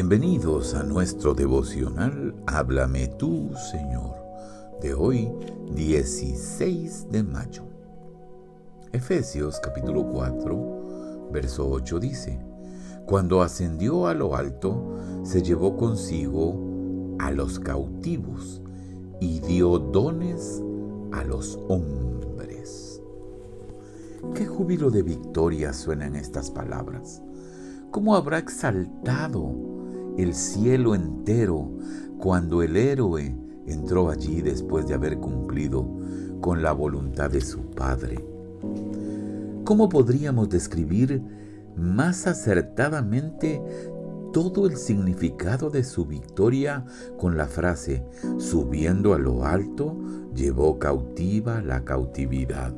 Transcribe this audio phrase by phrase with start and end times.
[0.00, 4.14] Bienvenidos a nuestro devocional Háblame tú, Señor,
[4.80, 5.28] de hoy
[5.74, 7.64] 16 de mayo.
[8.92, 12.38] Efesios capítulo 4, verso 8 dice,
[13.06, 18.62] Cuando ascendió a lo alto, se llevó consigo a los cautivos
[19.18, 20.62] y dio dones
[21.10, 23.02] a los hombres.
[24.32, 27.20] Qué júbilo de victoria suenan estas palabras.
[27.90, 29.76] ¿Cómo habrá exaltado
[30.18, 31.70] el cielo entero
[32.18, 33.34] cuando el héroe
[33.66, 35.88] entró allí después de haber cumplido
[36.40, 38.24] con la voluntad de su Padre?
[39.64, 41.22] ¿Cómo podríamos describir
[41.76, 43.62] más acertadamente
[44.32, 46.84] todo el significado de su victoria
[47.18, 48.04] con la frase,
[48.38, 49.96] subiendo a lo alto,
[50.34, 52.74] llevó cautiva la cautividad.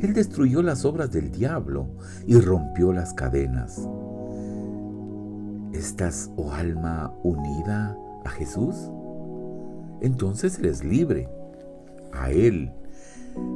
[0.00, 1.88] Él destruyó las obras del diablo
[2.26, 3.88] y rompió las cadenas.
[5.72, 8.90] ¿Estás, oh alma, unida a Jesús?
[10.02, 11.30] Entonces eres libre.
[12.12, 12.74] A Él,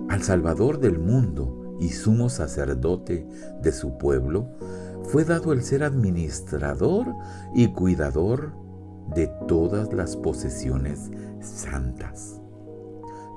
[0.09, 3.29] al Salvador del mundo y sumo sacerdote
[3.61, 4.49] de su pueblo,
[5.03, 7.15] fue dado el ser administrador
[7.55, 8.53] y cuidador
[9.15, 12.41] de todas las posesiones santas.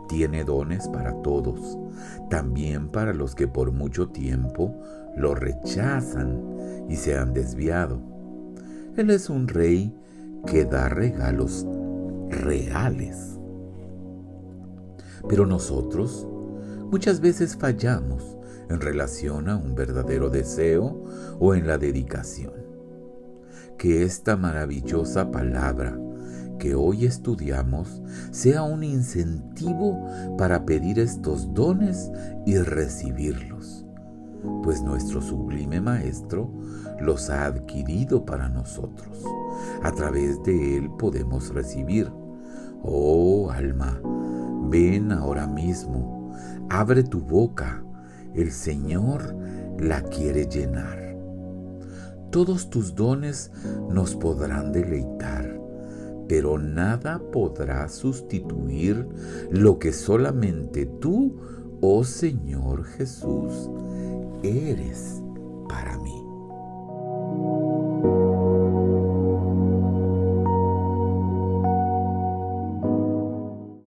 [0.07, 1.77] Tiene dones para todos,
[2.29, 4.73] también para los que por mucho tiempo
[5.17, 8.18] lo rechazan y se han desviado.
[8.99, 9.95] Él es un rey
[10.45, 11.65] que da regalos
[12.27, 13.39] reales.
[15.29, 16.27] Pero nosotros
[16.91, 18.37] muchas veces fallamos
[18.69, 21.01] en relación a un verdadero deseo
[21.39, 22.51] o en la dedicación.
[23.77, 25.97] Que esta maravillosa palabra
[26.59, 32.11] que hoy estudiamos sea un incentivo para pedir estos dones
[32.45, 33.85] y recibirlos,
[34.63, 36.51] pues nuestro sublime Maestro
[36.99, 39.23] los ha adquirido para nosotros.
[39.83, 42.11] A través de Él podemos recibir.
[42.81, 43.99] Oh alma,
[44.69, 46.33] ven ahora mismo,
[46.69, 47.83] abre tu boca
[48.33, 49.35] el Señor
[49.79, 51.17] la quiere llenar.
[52.31, 53.51] Todos tus dones
[53.89, 55.59] nos podrán deleitar,
[56.27, 59.07] pero nada podrá sustituir
[59.49, 61.37] lo que solamente tú,
[61.81, 63.69] oh Señor Jesús,
[64.43, 65.28] eres para mí.